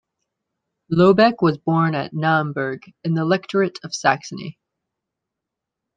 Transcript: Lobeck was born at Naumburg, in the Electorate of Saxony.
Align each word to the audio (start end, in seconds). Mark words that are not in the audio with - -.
Lobeck 0.91 1.43
was 1.43 1.59
born 1.59 1.93
at 1.93 2.11
Naumburg, 2.11 2.91
in 3.03 3.13
the 3.13 3.21
Electorate 3.21 3.77
of 3.83 3.93
Saxony. 3.93 4.57